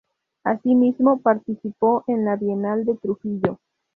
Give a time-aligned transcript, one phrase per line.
[0.43, 3.59] Asimismo, participó en la Bienal de Trujillo.